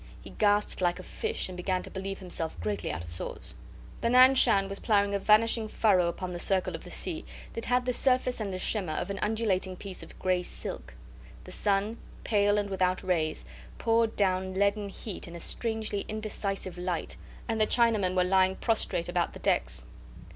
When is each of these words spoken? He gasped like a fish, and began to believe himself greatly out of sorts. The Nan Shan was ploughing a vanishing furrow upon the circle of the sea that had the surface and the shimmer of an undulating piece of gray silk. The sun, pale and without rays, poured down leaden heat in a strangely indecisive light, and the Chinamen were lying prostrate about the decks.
He 0.19 0.31
gasped 0.31 0.81
like 0.81 0.97
a 0.97 1.03
fish, 1.03 1.47
and 1.47 1.55
began 1.55 1.83
to 1.83 1.91
believe 1.91 2.17
himself 2.17 2.59
greatly 2.59 2.91
out 2.91 3.03
of 3.03 3.11
sorts. 3.11 3.53
The 4.01 4.09
Nan 4.09 4.33
Shan 4.33 4.67
was 4.67 4.79
ploughing 4.79 5.13
a 5.13 5.19
vanishing 5.19 5.67
furrow 5.67 6.07
upon 6.07 6.33
the 6.33 6.39
circle 6.39 6.73
of 6.73 6.83
the 6.83 6.89
sea 6.89 7.23
that 7.53 7.65
had 7.65 7.85
the 7.85 7.93
surface 7.93 8.39
and 8.39 8.51
the 8.51 8.57
shimmer 8.57 8.93
of 8.93 9.11
an 9.11 9.19
undulating 9.19 9.75
piece 9.75 10.01
of 10.01 10.17
gray 10.17 10.41
silk. 10.41 10.95
The 11.43 11.51
sun, 11.51 11.97
pale 12.23 12.57
and 12.57 12.67
without 12.71 13.03
rays, 13.03 13.45
poured 13.77 14.15
down 14.15 14.55
leaden 14.55 14.89
heat 14.89 15.27
in 15.27 15.35
a 15.35 15.39
strangely 15.39 16.03
indecisive 16.09 16.79
light, 16.79 17.15
and 17.47 17.61
the 17.61 17.67
Chinamen 17.67 18.15
were 18.15 18.23
lying 18.23 18.55
prostrate 18.55 19.07
about 19.07 19.33
the 19.33 19.39
decks. 19.39 19.83